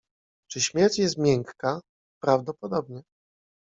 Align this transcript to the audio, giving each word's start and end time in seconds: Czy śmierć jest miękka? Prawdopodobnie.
Czy 0.51 0.61
śmierć 0.61 0.99
jest 0.99 1.17
miękka? 1.17 1.81
Prawdopodobnie. 2.23 3.03